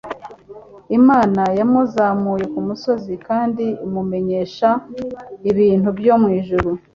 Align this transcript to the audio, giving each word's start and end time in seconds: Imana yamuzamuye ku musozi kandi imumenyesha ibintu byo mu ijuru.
Imana 0.97 1.43
yamuzamuye 1.59 2.45
ku 2.53 2.59
musozi 2.67 3.13
kandi 3.27 3.65
imumenyesha 3.85 4.69
ibintu 5.49 5.89
byo 5.97 6.13
mu 6.21 6.29
ijuru. 6.39 6.69